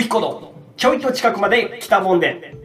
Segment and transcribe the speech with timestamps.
[0.00, 2.56] ウヒコのちょいと近くまで来たもんで。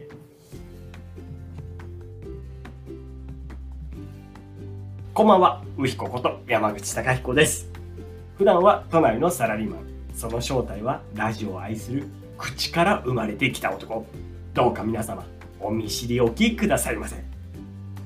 [5.12, 7.68] こんばんは、ウヒコこと山口隆彦です。
[8.38, 9.80] 普段は都内のサラリーマン。
[10.14, 12.04] その正体はラジオを愛する
[12.38, 14.06] 口から生まれてきた男。
[14.54, 15.22] どうか皆様、
[15.60, 17.22] お見知りおきくださいませ。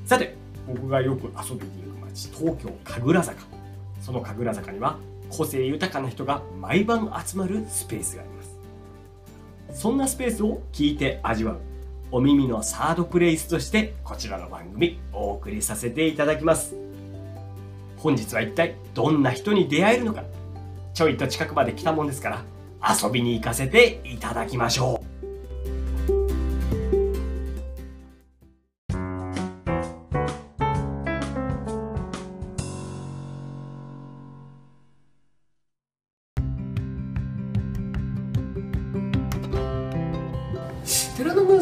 [0.07, 0.35] さて、
[0.67, 3.43] 僕がよく遊びに行く街、東京神楽坂。
[4.01, 8.60] その神楽坂には個性豊かな人が毎晩集まるスペースがあります。
[9.73, 11.59] そんなスペースを聞いて味わう。
[12.13, 16.75] お耳のサードプレイスとしてこちらの番組お送りさせていただきます。
[18.01, 20.25] 本日は一体どんな人に出会えるのか
[20.95, 22.45] ちょいと近くまで来たもんですから
[23.03, 25.00] 遊びに行かせていただきましょう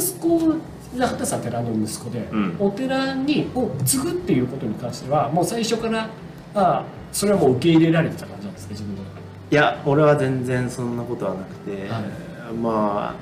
[0.09, 0.55] 息子
[0.97, 2.57] 畑さん寺の息子で、うん。
[2.59, 6.09] お寺にを継ぐっていうことに関してはもう最初から
[6.55, 9.21] あそれはもう受け入れられてた感じなんですか自分の中で。
[9.51, 12.53] いや俺は全然そんなことはなくて、はい。
[12.55, 13.15] ま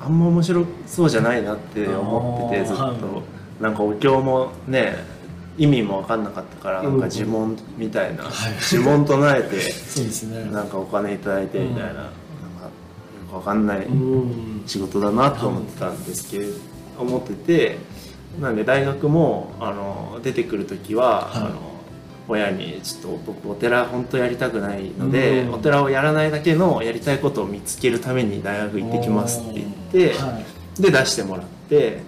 [0.00, 3.22] ああんま面白そうじゃないなって思っててずっと、は
[3.60, 4.96] なんかお経もね
[5.58, 7.00] 意味も分かんなかったから、うん。
[7.00, 8.32] なんか呪文みたいな、はい。
[8.72, 10.50] 呪文唱えて そうですね。
[10.50, 12.04] なんかお金いただいてみたいな,、なん
[13.38, 14.62] 分かんないうん。
[14.66, 16.52] 仕事だなと思ってたんですけど、
[16.98, 17.78] 思ってて
[18.40, 21.42] なんで大学もあの出てくる時は、はい。
[21.42, 21.76] あの
[22.28, 25.54] 親にちょっと僕お寺本当やりたくないので、うん。
[25.54, 30.42] お寺をやらないだけのやりたいことを見つけるために大学行ってきますって言って、は
[30.78, 30.82] い。
[30.82, 32.00] で出してもらって。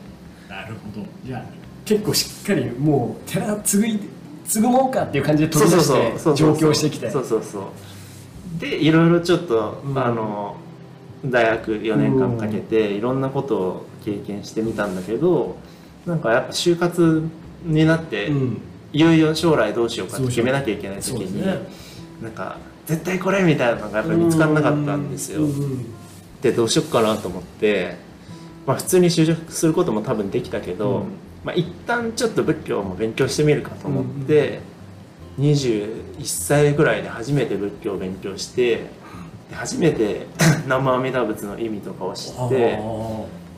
[0.48, 1.06] なるほど。
[1.24, 1.44] じゃあ
[1.84, 4.00] 結構しっかりもう寺継ぐい
[4.44, 7.10] 継ぐもんかっていう感じで飛び出して上京してきて。
[7.10, 7.62] そうそうそう。
[8.60, 9.96] でいろいろちょっと、うん。
[9.96, 10.56] あの
[11.24, 15.56] 大学4年間かけていろんなことを経験してみたんだけど
[16.06, 17.28] なんかやっぱ就活
[17.64, 18.60] になって、うん。
[18.92, 21.44] いよいよ将来どうしようかって決めなきゃいけない時に、
[22.22, 22.56] なんか
[22.86, 25.42] 絶対これみたいなのがやっぱり見つからなかったんですよ。
[26.40, 27.96] でどうしよっかなと思って、
[28.66, 31.04] まあ、普通に就職することも多分できたけど、うん。
[31.44, 34.60] まあ、一旦ちょっと仏教も勉強してみるかと思って、
[35.38, 38.86] 21歳ぐらいで初めて仏教を勉強して
[39.50, 40.26] で初めて
[40.64, 42.78] 南無阿弥陀仏の意味とかを知って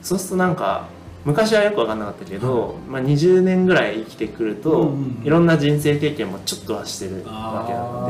[0.02, 0.88] そうするとなんか
[1.24, 8.06] 昔はよく分かんなかったけど、まあ、20年ぐらい生きてくると、うんうんいろんな人生経験もちょっとはしてるわけなの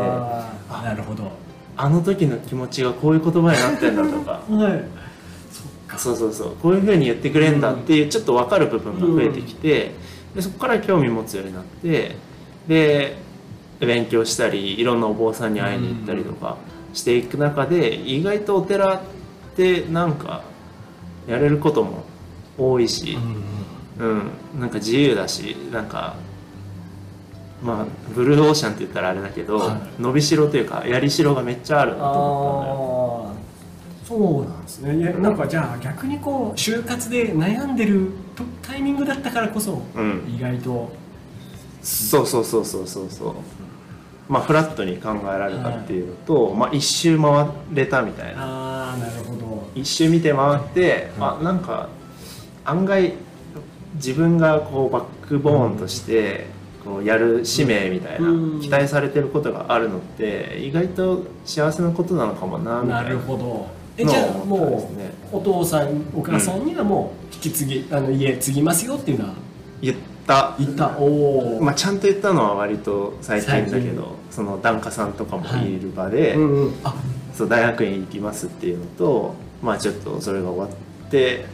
[0.78, 1.32] でなるほど。
[1.76, 4.42] あの時の気持ちがこういう言葉になってんだとか。
[4.48, 4.84] はい。
[5.50, 5.98] そっか。
[5.98, 6.56] そうそうそう。
[6.62, 9.92] こういうふうに言ってくれんだっていうちょっと分かる部分が増えてきて、
[10.34, 12.16] でそこから興味持つようになって
[12.68, 13.16] で
[13.80, 16.56] 勉強したりいろんなお坊さんに会いに行ったりとか
[16.92, 19.00] していく中で意外とお寺っ
[19.56, 20.42] てなんか
[21.26, 22.04] やれることも
[22.58, 23.16] 多いし、
[23.98, 26.16] うん、なんか自由だしなんか
[27.62, 30.02] まあブルーオーシャンって言ったらあれだけど、はい。
[30.02, 32.14] 伸びしろというかやりしろがめっちゃあるなと思
[32.62, 33.26] ったのよ。
[33.28, 34.96] ああそうなんですね。
[34.96, 40.24] いやなんかじゃあ逆にこう就活で悩んでるとタイミングだったからこそ、うん。
[40.26, 40.90] 意外と。
[41.82, 43.34] そうそうそうそうそうそう
[44.30, 48.42] まあフラットに考えられたっていうのと、まあ一周回れたみたいな。
[48.42, 49.68] ああなるほど。
[49.74, 51.88] 一周見て回って、あなんか
[52.64, 53.14] 案外
[53.96, 56.46] 自分がこうバックボーンとして
[56.84, 58.60] こうやる使命みたいな、うん。
[58.60, 63.08] 期待されてることがあるのって意外と幸せなことなのかもなみたな。
[63.08, 63.66] いるなほど。
[63.96, 64.56] えのじゃあも
[64.96, 65.12] ね。
[65.32, 69.34] うお父さんお母さんにはもう引き継ぎ、あの家継ぎますよっていうのは
[69.82, 69.96] 言っ
[70.30, 70.54] た。
[70.58, 70.96] 言った。
[70.98, 76.94] おお、まあ、ちゃんと言ったのは割と最近だけどその檀家さんとかもいる場で、うんうん、あ。
[77.34, 81.46] そう大学院行きますっていうのとまあちょっとそれが終わって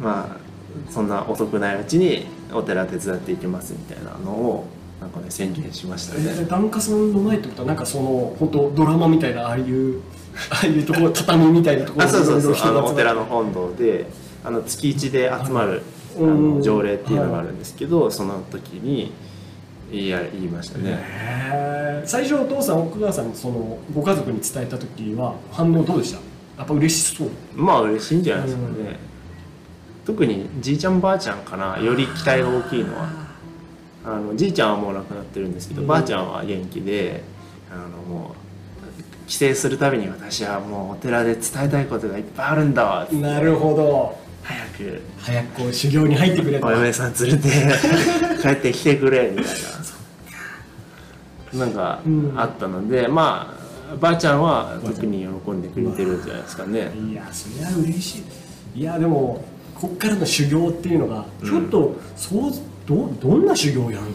[0.00, 4.66] まあそんな遅くないうちにお寺手伝っていきますみたいなのを
[5.00, 6.44] なんかね宣言しましたえー、ね。
[6.44, 10.00] 檀家さんの前ってことはなんかその本当ドラマみたいなああいう
[10.50, 12.54] ああいうところ畳みたいなところあそうそうそう。
[12.62, 14.06] あのお寺の本堂で
[14.44, 15.82] あの月一で集まる
[16.16, 16.56] あうん。
[16.56, 19.12] の条例っていうのがあるんですけどその時に
[19.90, 20.98] 言いや言いましたね。
[21.00, 22.06] へー。
[22.06, 26.18] 最初お父さんお母さんにそのご家族に伝えた時は反応どうでした？
[26.58, 27.30] やっぱ嬉しそう。
[27.54, 28.98] まあ嬉しいんじゃないですかね。
[30.04, 31.78] 特にじいちゃんばあちゃんかな。
[31.78, 33.26] より期待が大きいのは。
[34.04, 35.86] あのじいちゃんはもう亡くなってるんですけど、うん。
[35.88, 37.24] ばあちゃんは元気で
[37.72, 44.16] あのもう帰省するたびに私はもうお寺で伝えたいことがいっぱいあるんだわなるほど
[44.46, 45.02] 早く。
[45.18, 46.66] 早くこう修行に入ってくれと。
[46.66, 47.48] お嫁さん連れて
[48.42, 49.54] 帰ってきてくれみたい
[51.52, 51.66] な。
[51.66, 52.32] なんかうん。
[52.36, 53.56] あったので、ま
[53.92, 56.92] あばあちゃんは特に喜んでくれてるんじゃないですかね。
[57.10, 58.22] いやそりゃ嬉し
[58.74, 58.80] い。
[58.80, 59.44] いやでも
[59.74, 62.52] こっからの修行っていうのがちょっと、そう
[62.86, 64.10] どどんな修行をやるの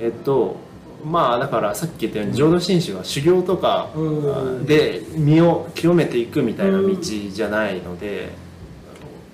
[0.00, 0.56] えっと
[1.04, 4.66] まあだからさっき言ったように浄土真宗は修行とかうん。
[4.66, 8.30] で身を清めていくみたいな道じゃないので、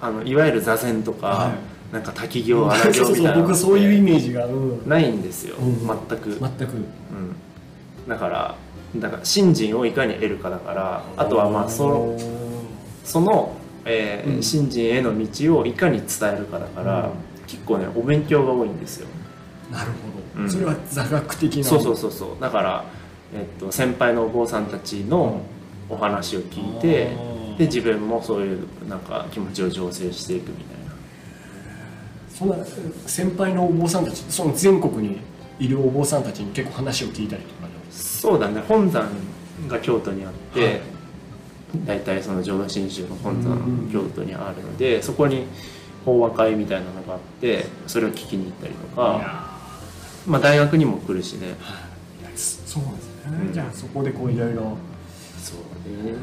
[0.01, 1.55] あのいわゆる座禅とか、は
[1.93, 5.79] なんか滝行 荒行みたいな僕そういうイメージが、うん、ないんですよ、うん。
[5.87, 6.75] 全く、全く。
[6.75, 8.55] うん、だから
[8.97, 12.19] だから信心をいかに得るかだからあとはまあその
[13.05, 13.53] その、
[13.85, 14.43] えーうん。
[14.43, 17.11] 信心への道をいかに伝えるかだから、うん。
[17.47, 19.09] 結構ねお勉強が多いんですよ。
[19.71, 19.87] なる
[20.35, 20.51] ほど、うん。
[20.51, 21.65] それは座学的な。
[21.65, 22.43] そうそうそうそう。
[22.43, 22.85] だから、
[23.33, 25.41] えっと、先輩のお坊さんたちの
[25.89, 27.17] お話を聞いて、
[27.59, 30.93] で自分もそういうなんか気持ちを醸成していくみたいな。
[32.29, 32.57] そんな
[33.07, 35.19] 先輩のお坊さんたちその全国に
[35.59, 38.61] いるお坊さんたちに結構話を聞いたりとかそうだね。
[38.67, 39.09] 本山
[39.69, 40.81] が京都にあって、はい。
[41.87, 45.47] 大体その浄土真宗の本山京都にあるのでそこに
[46.05, 49.51] 法話会みたいなのがあってそれを聞きに行ったりといか、や
[50.27, 51.47] まあ、大学にも来るしね。
[51.47, 52.25] ーい。
[52.25, 54.77] やそうなんですね、うんじゃあそこでこういろいろ。
[55.43, 56.15] そうね、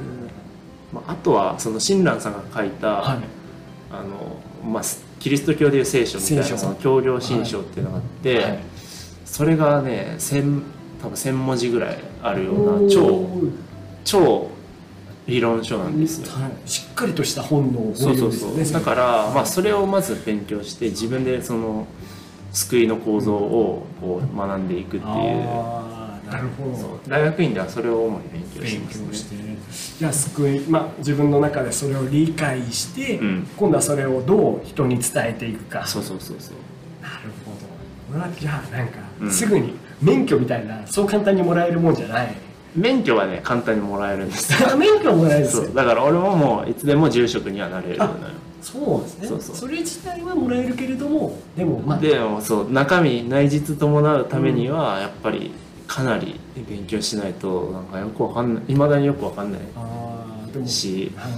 [0.94, 3.20] まあ、あとはその親鸞さんが書いた、はい。
[3.92, 4.40] あの
[4.72, 4.84] まあ、
[5.20, 8.60] キリスト教でいう聖書みたいなその教領新書っていうのがあって、はい。
[9.26, 10.62] それがね千
[11.02, 13.28] 多分1000文字ぐらいあるような超
[14.04, 14.50] 超
[15.28, 16.32] 理論書なんですよ。
[16.32, 18.72] はい、しっかりとした本のそうそうそう。
[18.72, 21.88] だから、まあ、それをまず勉強して自分でその
[22.52, 25.93] 救いの構造をこう学んでいくっていう
[26.34, 27.00] なるほど。
[27.08, 29.58] 大学院ではそれを主に勉強して勉ますね。
[30.00, 33.48] じゃあ救い、まあ、自分の中でそれを理解して、うん。
[33.56, 35.86] 今度はそれをどう人に伝えていくか。
[35.86, 36.56] そうそうそうそう。
[37.04, 38.40] なるほど。
[38.40, 39.32] じゃあなんか、うん。
[39.32, 42.34] すぐに免許みたいなそう簡単にもらえるもんじゃない。
[42.76, 44.52] 免許はね簡単にもらえるんです。
[44.76, 45.76] 免許もらえるんですよそう。
[45.76, 48.12] だから俺ももういつでも住職にはなれるのよ。
[48.64, 49.28] そうですね。
[49.28, 49.70] そうそう。
[49.70, 55.52] れ自体はもらえるけれどもでもまあでもそう中身内実伴うためにはやっぱり
[55.88, 58.64] かなり勉強しないとなんかよくわかんない。
[58.70, 61.30] いまだによくわかんないし、は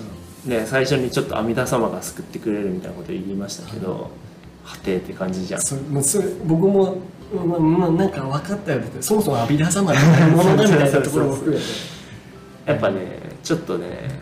[0.46, 0.50] い。
[0.50, 4.12] ね、最初にちょっと阿弥陀様が救ってくれるみたいなこと言いましたけど
[4.64, 5.62] はてって感じじゃん。
[5.62, 6.98] そもうそれ僕も、
[7.34, 11.64] まあまあ、なんか分かったよってそもそも阿弥陀様って何者だみたいなところも含めて。
[12.66, 14.20] やっぱねちょっとね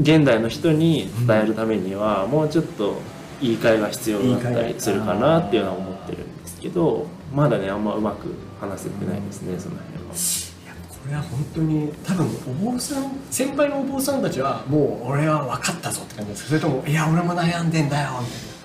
[0.00, 3.00] 現代の人に伝えるためにはもうちょっと
[3.40, 8.28] 言い換えが必要だったりするかなっていうのは思ってるんですけどまだねあんまうまく
[8.60, 10.14] 話せてないですねその辺は。
[10.14, 12.26] いやこれは本当に多分
[12.68, 16.42] お坊さん先輩のお坊さんたちはもう俺は分かったぞって感じです。
[16.44, 18.56] かそれともいや俺も悩んでんだよみたい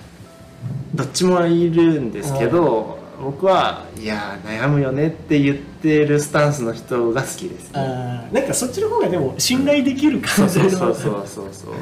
[0.94, 7.88] どっちもいるんですけど僕はいや悩むよねって言ってるスタンスの人が好きですなね。
[7.88, 11.10] あーなんかそっちの方がでも信頼できる感じうそうそうそ
[11.44, 11.70] うそう。
[11.70, 11.76] う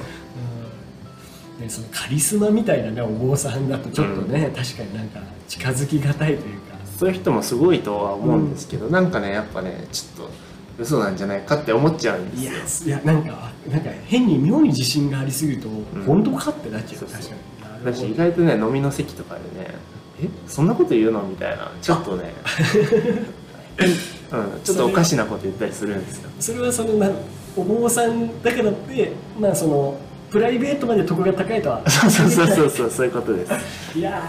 [1.59, 1.61] ん。
[1.61, 10.31] でそのカリスマみたいなねお坊さんだとちょっとね、確かになんか近づきがたいというかそういう人もすごいとは思うんですけど、なんかねやっぱねちょっと
[10.79, 12.99] 嘘なんじゃないかって思っちゃうんいですよ。
[12.99, 16.05] やいやなんかなんか変に妙に自信がありすぎると、ん。
[16.05, 17.01] 本当かってなっちゃう。
[17.01, 17.35] そう確か
[17.79, 17.85] に。
[17.87, 19.75] だし意外とね飲みの席とかでね
[20.23, 21.23] えそんなこと言うの？
[21.23, 22.35] みたいなちょっとね
[23.81, 26.29] うん、ちょっとおかしなこと言ったりするんですよ。
[26.39, 27.11] それはそのな
[27.57, 29.99] お坊さんだからってまあその
[30.31, 33.53] プライベートまで得が高いとは そうそうそうそうそうそういうことです、
[33.99, 34.23] いや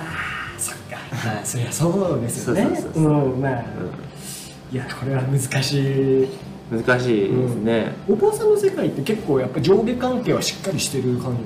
[0.57, 2.63] ーそっかまあそりゃそうですよね。
[2.63, 3.03] そうそうそうそう。
[3.03, 3.63] うんまあ。
[4.71, 6.23] いやこれは難しい。
[6.23, 6.27] う
[6.75, 7.93] ん、難しいですね。
[8.07, 11.41] お坊さんの世界って結構やっぱ上下関係はしっかりしてる感じ。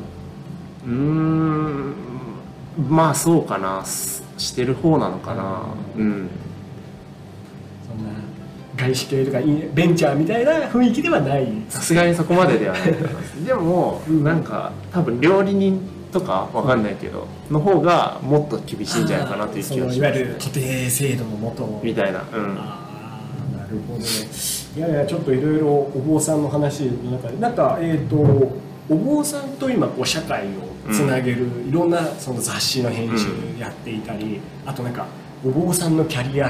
[0.88, 1.94] うーん。
[2.90, 3.84] まあそうかな。
[3.86, 5.64] すしてる方なのかな。
[5.98, 6.30] うん。
[7.88, 8.12] そんな
[8.76, 11.48] 外資系とかいいベンチャーみたいな雰囲気ではない。
[11.70, 13.46] さすがにそこまでではないと思います。
[13.46, 14.24] でもうん。
[14.24, 15.82] なんか多分料理人
[16.16, 21.82] とかわかんないけどの方がもっと厳しいんじゃないかなという気がしそのいわゆる徒弟制度のもと。
[21.84, 22.22] みたいな。
[22.22, 22.58] うん。
[22.58, 22.80] あ
[23.54, 24.06] あなるほどね。
[24.78, 27.38] いやいやちょっといろいろお坊さんの話の中で。
[27.38, 33.28] なんかえっ、とお坊さんと今こう社会をつなげる、いろんなその雑誌の編集
[33.60, 35.08] やっていたり、あとなんか
[35.44, 36.48] お坊さんのキャリア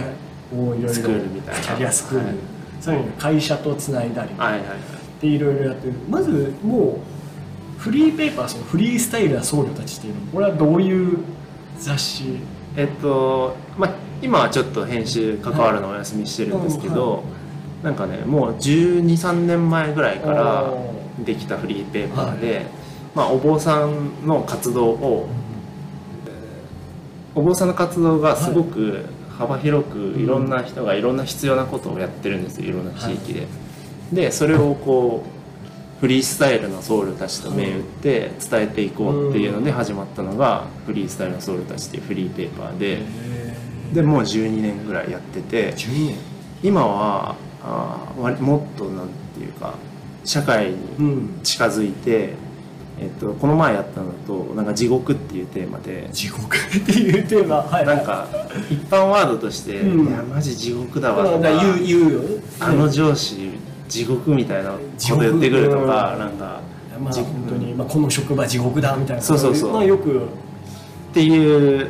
[0.53, 2.35] をいろいろキャリアスクール、はい
[2.81, 5.21] さらに会社とつないだりはいはいはい。
[5.21, 5.93] でいろいろやってる。
[6.09, 7.14] まずもう
[7.85, 11.19] フリーペーパーそのフリースタイルな僧侶たちっていうのこれはどういう
[11.77, 12.39] 雑誌？
[12.75, 17.23] えっとまあ今はちょっと編集関わるのお休みしてるんですけど、
[17.83, 22.65] なんかねもう1 2 3年前ぐらいからおできたフリーペーパーで、
[23.13, 25.29] まあ、お坊さんの活動を
[27.35, 29.05] お坊さんの活動がすごく
[29.37, 33.47] 幅広くいろんな人がいろんな必要なことをやってるんですよいろんな地域で。
[34.11, 35.34] でそれをこう
[35.99, 43.01] フリースタイルのソウルたちと銘打って伝えていこうっていうので始まったのが「フリースタイルのソウルたち」っていうフリーペーパーで
[43.93, 46.15] でもう12年ぐらいやってて12年。
[46.63, 49.75] 今はあもっとなんていうか
[50.23, 51.39] 社会にうん。
[51.43, 52.33] 近づいて、
[52.99, 57.57] えっと、この前やったのとなんか地獄っていうテーマで地獄っていうテーマ。
[57.57, 58.27] はいなんか
[58.69, 60.07] 一般ワードとして「うん。
[60.07, 62.21] いやマジ地獄だわ」とかだから言う言うよ。
[62.59, 63.51] あの上司
[63.87, 66.61] 地獄みたいなこと言ってくるとかなんか
[66.93, 69.21] 地まあ本当に、まあ、この職場地獄だみたいな。
[69.21, 69.73] そうそうそう。
[69.73, 70.25] まあよく、
[71.11, 71.89] っていうはい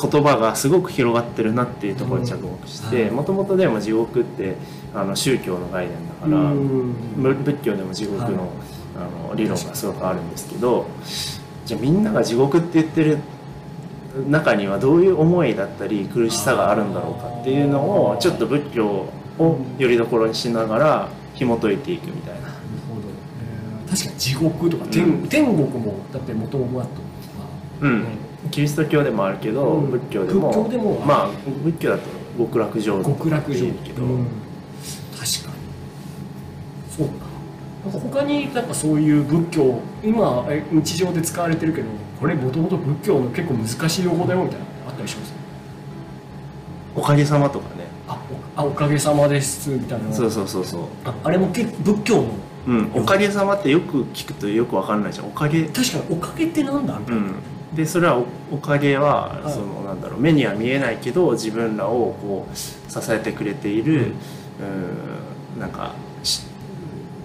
[0.00, 4.56] 言葉がすごく広がってるなっていうところに着目してうんもともとでも地獄って
[4.94, 6.92] あの宗教の概念だからうん。
[7.16, 8.48] ぶ仏教でも地獄の,、はい。
[8.96, 10.86] あの理論がすごくあるんですけど
[11.64, 13.18] じゃあみんなが地獄って言ってる
[14.28, 19.06] 中にはどういう思いだったり苦しさがあるんだろうかっていうのをちょっと仏教
[19.38, 22.40] をよりどころにしながら紐解いていくみたいな。
[22.42, 22.52] なる
[22.88, 25.28] ほど、えー確かに地獄とか天,、うん。
[25.28, 26.90] 天国もだって元々だと
[27.80, 27.88] う。
[27.88, 28.04] ん、
[28.50, 29.90] キリスト教でもあるけど、うん。
[29.90, 31.30] 仏教でも仏教でもまあ
[31.64, 32.02] 仏教だと
[32.38, 33.72] 極楽浄土極楽浄土。
[33.84, 34.26] けど、うん。
[35.12, 35.26] 確かに。
[36.90, 37.24] そうか。
[37.84, 41.88] なんか他になんかそういう仏教今え日常で使われてるけど
[42.18, 45.34] これもともと仏教の結構難しい用語だよみたいなのあったりします？
[46.96, 47.73] おかげさまとかね
[48.56, 50.12] あおかげさまですみたいな。
[50.12, 51.66] そうそうそうそう、ああれも仏
[52.04, 52.28] 教の
[52.66, 55.26] うん、おかげさまってよく聞くとよくわかんないじゃん。
[55.26, 55.64] おかげ。
[55.64, 56.98] 確かにおかげってなんだ？
[56.98, 57.34] みたいな、うん。
[57.74, 59.52] でそれはおおかげは、はい。
[59.52, 60.20] そのなんだろう。
[60.20, 64.14] 目には見えないけど自分らをこう支えてくれている、
[65.56, 66.44] うん、なんかし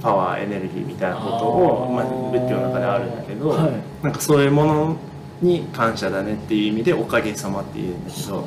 [0.02, 3.72] パワーエネルギーみたいなことをまあ、仏教の中であるんだけど、はい。
[4.04, 4.98] なんかそういうもの
[5.42, 8.44] に感謝だねっていう意味でおかげさまっていうんだけど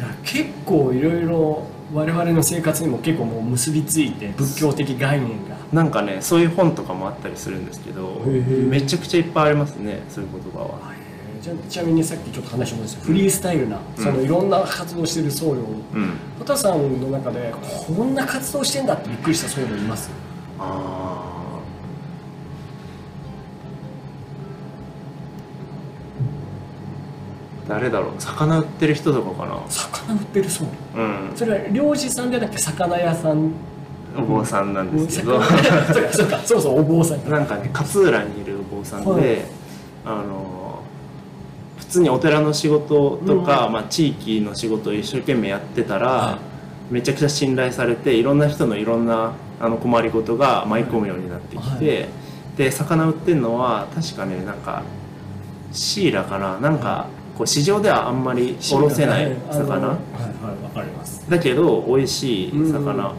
[0.00, 5.56] じゃあ結構いろいろ我々の生活にも結構もう結びついて仏教的概念が。
[5.72, 10.80] なんかねそういう本とかもあったりするんですけどめちゃくちゃいっぱいありますねそういう言葉は。
[11.42, 14.04] じゃあちなみにさっきちょっと話し戻してフリースタイルな、うん。
[14.04, 15.54] そのいろんな活動してる僧侶。
[15.94, 16.12] うん。
[16.38, 17.52] 畑さんの中で
[17.86, 20.10] こんな活動してんだってびっくりした僧侶います？
[20.58, 20.99] あー
[27.70, 28.14] 誰だろう？
[28.18, 29.62] 魚売ってる人とかかな？
[29.68, 30.98] 魚売ってる僧侶
[31.30, 31.36] うん。
[31.36, 33.52] それは漁師さんじゃなくて魚屋さん。
[34.18, 35.40] お坊さんなんですけど。
[35.40, 37.30] 魚そうかそうかそうそうお坊さん。
[37.30, 39.38] なんかね勝浦にいるお坊さんで、はい。
[40.04, 40.82] あの
[41.78, 46.38] 普通にお寺の仕事とか、まあ、地域の仕事を一生懸命やってたら、は
[46.90, 52.08] めちゃくちゃ信頼されていろんな人のいろんなあの困りごとが舞い込むようになってきて、は
[52.56, 54.82] で魚売ってるのは確かねなんか
[55.72, 56.58] シイラかな？
[56.58, 57.06] なんか
[57.36, 59.70] こう市場ではあんまりおろせない魚。
[59.70, 61.28] はいはいわかります。
[61.28, 63.14] だけど美味しい魚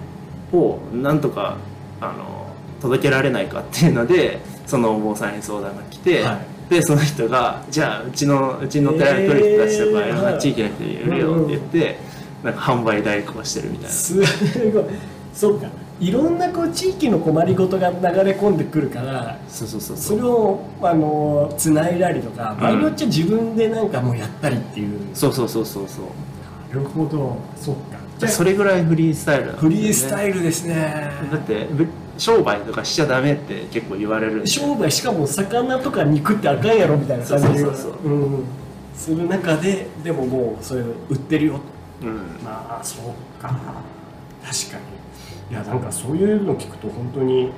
[0.53, 1.57] をなんとか
[1.99, 2.47] あの
[2.81, 6.33] 届けられないかっていうのでそのお坊さんに相談が来て、は
[6.69, 6.73] い。
[6.73, 10.13] でその人がじゃあうちのうちのお寺に来る人たちとかえー。
[10.13, 11.97] いろんな地域の人に売るよって言って、
[12.43, 13.89] なんか販売代行してるみたいな。
[13.89, 14.85] すごい。
[15.33, 15.67] そうか
[16.01, 26.05] いろんなこう地域の困りごとが流れ込んでくるからそうそうそうそそうれをあのつないだりとか場合によっちゃ自分でなんかもうやったりっていう、そうそうそうそうそう。
[26.75, 27.37] なるほど。
[27.55, 27.99] そうか。
[28.17, 29.51] じゃあそれぐらいフリースタイルね。
[29.57, 31.11] フリースタイルですね。
[31.31, 38.11] だってぶ商売とかしちゃダメって結構言われる商売しかも魚とか肉ってあかんやろみたいな感じでそうそうそうそう。
[38.11, 38.43] うん。
[38.95, 41.59] する中ででももうそういうの売ってるよ
[42.01, 42.07] と。
[42.07, 42.15] うん。
[42.43, 43.49] まあそうか。
[43.49, 44.90] 確かに
[45.51, 47.51] いやなんかそういうの聞くと本当に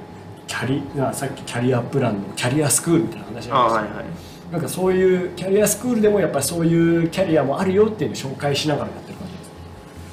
[0.47, 4.05] キャリあさっきキャリアプランのキャリアスクールみたいな話ありましたあはいはい。
[4.51, 9.39] なんかそういうキャリアスクールでもやっぱりそういうキャリアもあるよっていうのを紹介しながらやってる感じで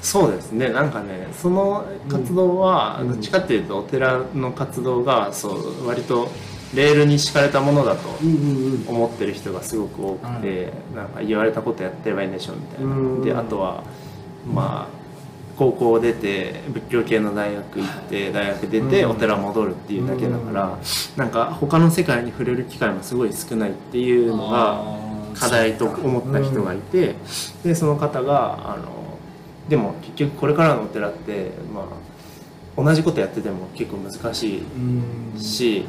[0.03, 0.11] す。
[0.11, 0.69] そうですね。
[0.69, 3.07] なんかねその活動はうん。
[3.09, 6.29] どっちかっていうとお寺の活動がそう割と
[6.75, 13.21] レールに敷かれたものだとうんうん思ってる人がすごく多くて、なんか言われたことやってればいいんでしょみたいな、うん。
[13.23, 13.83] であとは
[14.47, 15.00] まあ
[15.61, 19.11] 高校出て仏教系の大学行って大学出てうん。
[19.11, 20.79] お寺戻るっていうだけだから、
[21.15, 24.83] なんか他の世界に触れる機会もすごい少ないっていうのが
[25.39, 27.13] 課題と思った人がいて、
[27.63, 29.19] でその方があの
[29.69, 31.87] でも結局これからのお寺って、ま
[32.75, 35.39] あ、同じことやってても結構難しいうん。
[35.39, 35.85] し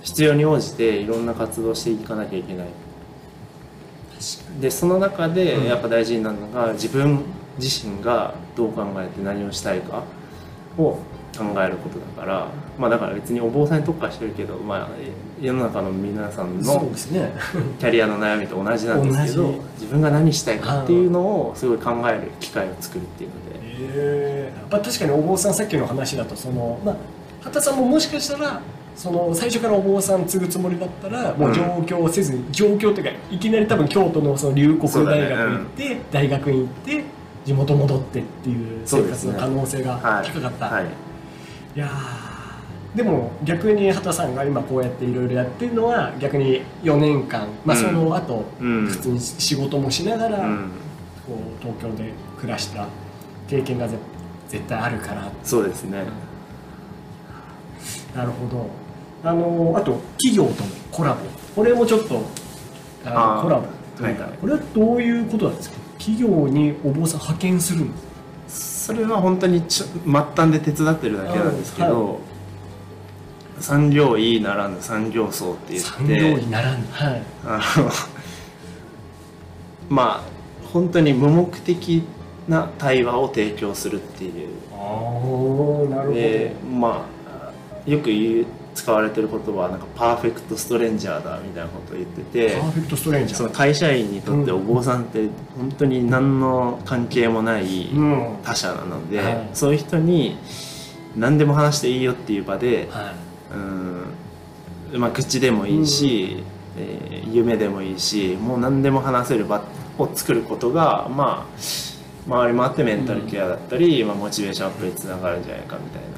[0.00, 2.66] 必要に応じていろんな活動していかなきゃいけない。
[4.58, 10.02] でその中でやっぱ大事になるのが自分自身がどう考えて何をしたいか
[10.78, 10.98] を
[11.36, 14.88] 考えることだからまあだから別にお坊さんに特化してるけど、まあ、
[15.40, 16.90] 世の中の皆さんの
[17.78, 23.62] キャリアの悩みと同じなんですけど自分が何したいかっていうのをすごい考える機会を作るっていうので。
[23.74, 26.96] えやっぱ確かにお坊さんさっきの話だとそのまあ
[27.42, 28.60] 畑さんももしかしたら
[28.94, 37.04] その最初からお坊さん継ぐつもりだったらもう上京せずに、上京っていうかいきなり多分京都のその龍谷大学行って、大学院行って
[37.44, 40.86] 地元戻ってっていう生活の可能性がはい高かった、はい。
[41.76, 42.96] いやー。
[42.96, 48.86] でも逆に畑さんが今こうやっていろいろやってるのは逆に4年間、まあ、うんその後、うん。
[48.86, 50.70] 普通に仕事もしながら、うん、
[51.26, 52.86] こう東京で暮らした
[53.48, 53.96] 経験がぜ
[54.48, 55.30] 絶対あるから。
[55.42, 56.04] そうですね。
[58.14, 58.66] なるほど。
[59.24, 61.20] あのあと企業とのコラボ。
[61.56, 62.22] これもちょっと
[63.06, 64.38] あのコラボというか、はいはい。
[64.38, 65.76] これはどういうことなんですか？
[66.02, 67.98] 企業にお坊さん派遣するんで
[68.48, 72.18] すそれは本当にちょ末端で手伝ってるだけなんですけど、
[73.60, 77.22] 産業医ならぬ産業層って言産業ってにならんはい。
[77.44, 77.90] あの
[79.88, 82.02] まあ本当に無目的
[82.48, 84.48] な対話を提供するっていう。
[84.72, 84.78] ああ
[85.88, 87.06] なるほど、でま
[87.86, 93.38] あよく言う使われてる言葉はなんかパーフェクトストレンジャーだみたいなことを言っててパーフェクトストレンジャー。
[93.38, 98.36] その会社員にとってお坊さんって本当に何の関係もないうん。
[98.42, 99.48] 他者なので、はい。
[99.54, 100.38] そういう人に
[101.16, 103.14] 何でも話していいよっていう場ではい。
[104.94, 106.42] うん、まあ、口でもいいし、
[106.78, 109.64] えー夢でもいいしもう何でも話せる場
[109.98, 111.58] を作ることがまあ
[112.26, 116.11] 周りもあってメンタルケアだったり、まあ、モチベーションアップにつながるんじゃないかみたいな。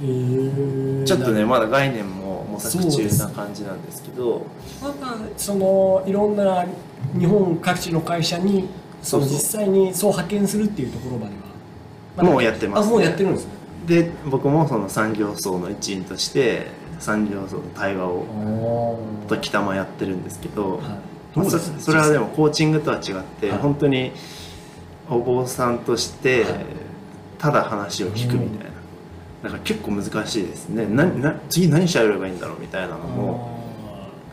[0.00, 1.04] えー。
[1.04, 4.46] ちょっとねまだ概念も模索中な感じなんですけど。
[4.82, 6.64] またそのいろんな
[7.18, 8.68] 日本各地の会社に
[9.02, 11.40] その実際にそう派遣するっていうところまでは。
[12.16, 12.86] まだもうやってますね。
[12.88, 13.52] あもうやってるんですね。
[13.86, 16.66] で僕もその産業層の一員として
[16.98, 20.80] 産業層の対話をお時たまやってるんですけど、はい、
[21.34, 23.58] まどあそれはでもコーチングとは違って、はい。
[23.58, 24.12] 本当に
[25.08, 26.54] お坊さんとしてはい。
[27.38, 28.69] ただ話を聞くみたいな、
[29.42, 30.86] だから結構難しいですね。
[30.86, 33.60] なな次何しゃべればいいんだろうみたいなのも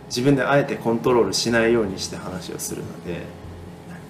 [0.08, 3.38] 自分であえてコントロールしないようにして話をするので。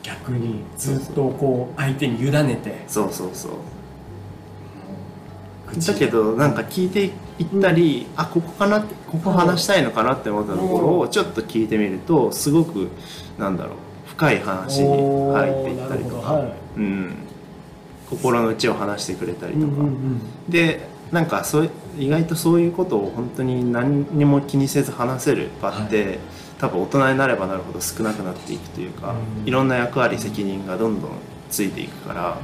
[0.04, 2.84] 逆にずっとこう相手に委ねて。
[2.88, 3.52] そうそうそう。
[5.68, 12.88] 口だけどなんか聞いていったり、あここかなってここ話したいのかなって思ったところをちょっと聞いてみるとすごく
[13.38, 13.74] なんだろう
[14.06, 14.88] 深い話に
[15.34, 16.54] 入っていったりとか、はい。
[16.78, 17.16] うん、
[18.10, 19.74] 心の内を話してくれたりとか、
[20.50, 26.20] でなんかそう意外とそういうことを本当に何にも気にせず話せる場って、
[26.60, 29.48] 多分大人になればなるほど少なくなっていくというか、うん。
[29.48, 31.12] いろんな役割責任がどんどん
[31.50, 32.38] ついていくから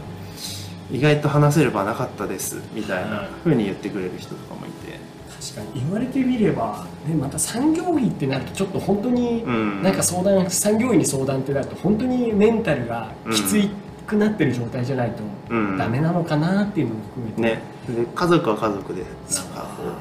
[0.91, 4.99] 意外と話せる場なかったですみたいなふうに言ってくれる人とかもいて、
[5.29, 9.83] 確かに言われてみれば、ね、また産業医ってなるとちょっと本当にうん。
[9.83, 13.69] なんか相談産業医に相談ってなると本当にメンタルがきつい
[14.05, 15.77] くなってる状態じゃないとうん。
[15.77, 17.61] ダメなのかなっていうのも含めて、ね。
[17.87, 19.11] で家族は家族でなん
[19.47, 19.93] かこう、うん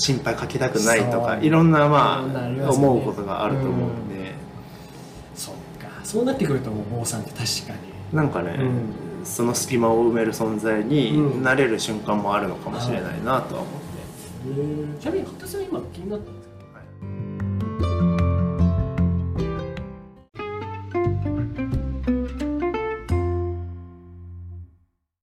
[0.00, 2.62] 心配かけたくないとかいろんなまあね。
[2.62, 4.32] 思うことがあると思うんで、
[5.34, 5.88] そっか。
[6.04, 7.72] そうなってくるとお坊さんって確か
[8.12, 8.16] に。
[8.16, 8.56] なんかね、
[9.22, 11.42] うその隙間を埋める存在にうん。
[11.42, 13.72] なれる瞬間もあるのかもしれないなとは思っ
[14.96, 16.30] て、ちなみに畑さん今気になった